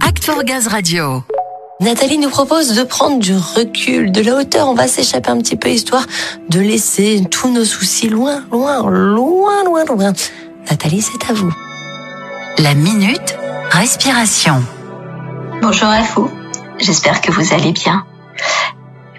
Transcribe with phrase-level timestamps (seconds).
[0.00, 1.22] Act for Gaz Radio.
[1.80, 4.68] Nathalie nous propose de prendre du recul, de la hauteur.
[4.68, 6.04] On va s'échapper un petit peu histoire
[6.48, 10.12] de laisser tous nos soucis loin, loin, loin, loin, loin.
[10.68, 11.54] Nathalie, c'est à vous.
[12.58, 13.36] La minute
[13.70, 14.64] respiration.
[15.62, 16.28] Bonjour à vous.
[16.78, 18.04] J'espère que vous allez bien.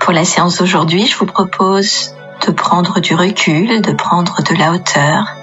[0.00, 2.14] Pour la séance d'aujourd'hui, je vous propose
[2.46, 5.39] de prendre du recul, de prendre de la hauteur.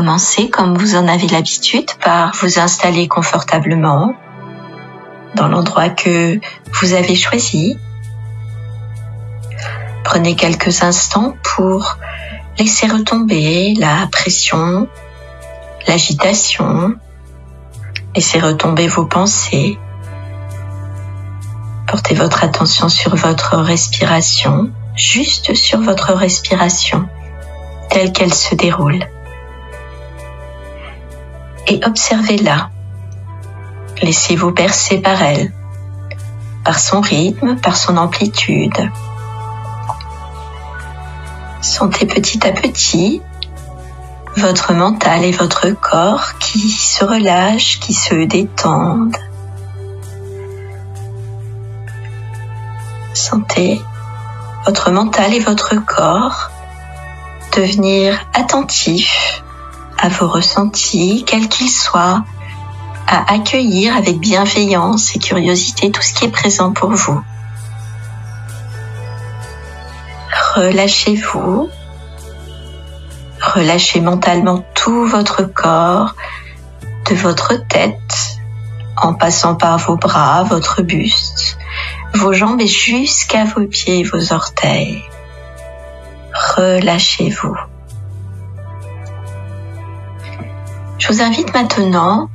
[0.00, 4.14] Commencez comme vous en avez l'habitude par vous installer confortablement
[5.34, 6.40] dans l'endroit que
[6.72, 7.76] vous avez choisi.
[10.02, 11.98] Prenez quelques instants pour
[12.58, 14.88] laisser retomber la pression,
[15.86, 16.94] l'agitation,
[18.16, 19.78] laissez retomber vos pensées.
[21.86, 27.06] Portez votre attention sur votre respiration, juste sur votre respiration,
[27.90, 29.04] telle qu'elle se déroule.
[31.66, 32.70] Et observez-la
[34.02, 35.52] Laissez-vous bercer par elle,
[36.64, 38.90] par son rythme, par son amplitude.
[41.60, 43.20] Sentez petit à petit
[44.36, 49.16] votre mental et votre corps qui se relâchent, qui se détendent.
[53.12, 53.82] Sentez
[54.64, 56.50] votre mental et votre corps
[57.54, 59.39] devenir attentifs
[60.00, 62.24] à vos ressentis, quels qu'ils soient,
[63.06, 67.20] à accueillir avec bienveillance et curiosité tout ce qui est présent pour vous.
[70.56, 71.68] Relâchez-vous.
[73.40, 76.14] Relâchez mentalement tout votre corps,
[77.10, 78.38] de votre tête,
[78.96, 81.58] en passant par vos bras, votre buste,
[82.14, 85.02] vos jambes et jusqu'à vos pieds et vos orteils.
[86.56, 87.56] Relâchez-vous.
[91.00, 92.28] Je vous invite maintenant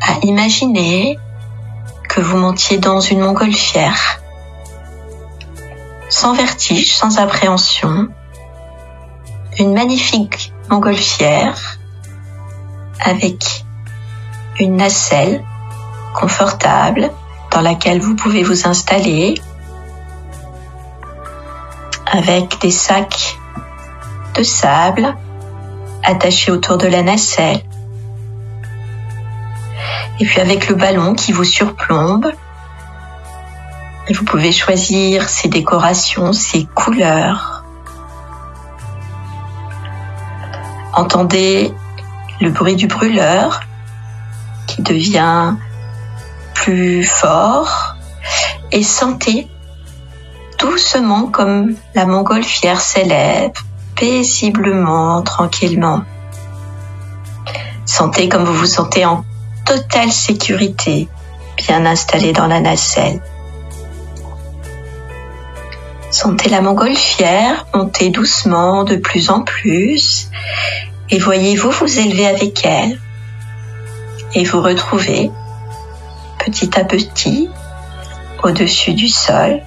[0.00, 1.18] à imaginer
[2.08, 4.22] que vous montiez dans une montgolfière,
[6.08, 8.08] sans vertige, sans appréhension,
[9.58, 11.78] une magnifique montgolfière
[12.98, 13.66] avec
[14.58, 15.44] une nacelle
[16.14, 17.10] confortable
[17.50, 19.34] dans laquelle vous pouvez vous installer
[22.06, 23.38] avec des sacs
[24.34, 25.14] de sable
[26.02, 27.60] attachés autour de la nacelle
[30.20, 32.30] et puis avec le ballon qui vous surplombe.
[34.12, 37.64] vous pouvez choisir ses décorations, ses couleurs.
[40.92, 41.72] Entendez
[42.40, 43.60] le bruit du brûleur
[44.66, 45.54] qui devient
[46.54, 47.94] plus fort
[48.72, 49.48] et sentez
[50.58, 53.52] doucement comme la montgolfière s'élève
[54.00, 56.00] paisiblement, tranquillement.
[57.84, 59.26] Sentez comme vous vous sentez en
[59.66, 61.06] totale sécurité,
[61.58, 63.20] bien installé dans la nacelle.
[66.10, 70.30] Sentez la montgolfière monter doucement de plus en plus
[71.10, 72.98] et voyez-vous vous élever avec elle
[74.34, 75.30] et vous retrouver
[76.42, 77.50] petit à petit
[78.42, 79.60] au-dessus du sol.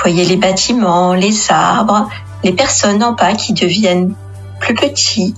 [0.00, 2.08] Voyez les bâtiments, les arbres,
[2.44, 4.14] les personnes en bas qui deviennent
[4.60, 5.34] plus petits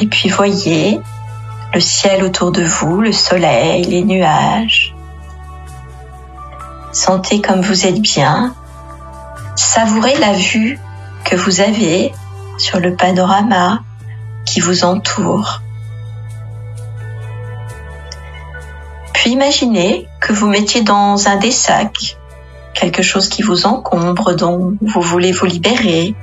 [0.00, 1.00] et puis voyez
[1.74, 4.94] le ciel autour de vous, le soleil, les nuages.
[6.92, 8.54] Sentez comme vous êtes bien.
[9.56, 10.78] Savourez la vue
[11.24, 12.12] que vous avez
[12.58, 13.80] sur le panorama
[14.46, 15.60] qui vous entoure.
[19.12, 22.19] Puis imaginez que vous mettiez dans un des sacs
[22.74, 26.14] quelque chose qui vous encombre, dont vous voulez vous libérer,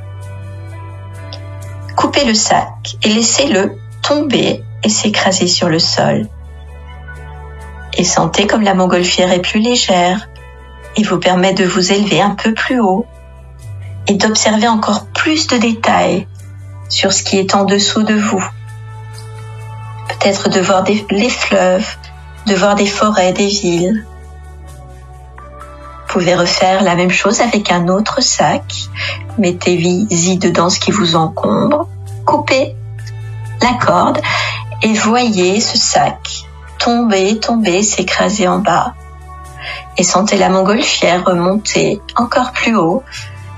[1.95, 6.27] coupez le sac et laissez-le tomber et s'écraser sur le sol.
[7.97, 10.29] Et sentez comme la montgolfière est plus légère
[10.95, 13.05] et vous permet de vous élever un peu plus haut
[14.07, 16.27] et d'observer encore plus de détails
[16.89, 18.43] sur ce qui est en dessous de vous.
[20.07, 21.97] Peut-être de voir les fleuves,
[22.45, 24.05] de voir des forêts, des villes.
[26.17, 28.63] Pouvez refaire la même chose avec un autre sac.
[29.37, 31.87] Mettez-y dedans ce qui vous encombre.
[32.25, 32.75] Coupez
[33.61, 34.19] la corde
[34.81, 36.47] et voyez ce sac
[36.79, 38.95] tomber, tomber, s'écraser en bas.
[39.95, 43.03] Et sentez la montgolfière remonter encore plus haut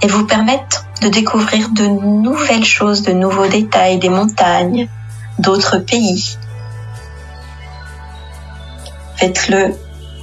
[0.02, 4.90] et vous permettre de découvrir de nouvelles choses, de nouveaux détails, des montagnes,
[5.38, 6.38] d'autres pays.
[9.16, 9.76] Faites-le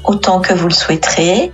[0.04, 1.50] autant que vous le souhaiterez.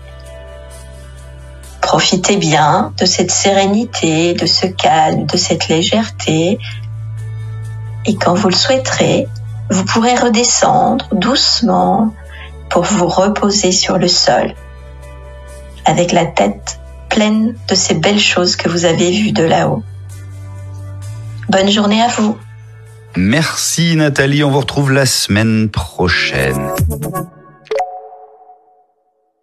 [1.93, 6.59] Profitez bien de cette sérénité, de ce calme, de cette légèreté
[8.07, 9.29] Et quand vous le souhaiterez,
[9.69, 12.15] vous pourrez redescendre doucement
[12.71, 14.55] pour vous reposer sur le sol
[15.85, 16.81] avec la tête
[17.11, 19.83] pleine de ces belles choses que vous avez vues de là-haut.
[21.51, 22.39] Bonne journée à vous.
[23.17, 26.71] Merci Nathalie, on vous retrouve la semaine prochaine.